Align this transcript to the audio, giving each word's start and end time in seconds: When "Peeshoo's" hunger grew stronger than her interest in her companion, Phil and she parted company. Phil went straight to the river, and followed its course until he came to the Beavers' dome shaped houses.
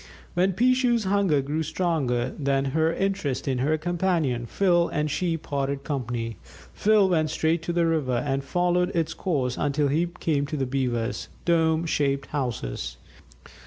When 0.33 0.53
"Peeshoo's" 0.53 1.03
hunger 1.03 1.43
grew 1.43 1.61
stronger 1.61 2.33
than 2.39 2.65
her 2.73 2.91
interest 2.91 3.47
in 3.47 3.59
her 3.59 3.77
companion, 3.77 4.47
Phil 4.47 4.89
and 4.89 5.11
she 5.11 5.37
parted 5.37 5.83
company. 5.83 6.37
Phil 6.73 7.07
went 7.07 7.29
straight 7.29 7.61
to 7.61 7.71
the 7.71 7.85
river, 7.85 8.17
and 8.25 8.43
followed 8.43 8.89
its 8.95 9.13
course 9.13 9.57
until 9.59 9.89
he 9.89 10.07
came 10.19 10.47
to 10.47 10.57
the 10.57 10.65
Beavers' 10.65 11.27
dome 11.45 11.85
shaped 11.85 12.29
houses. 12.29 12.97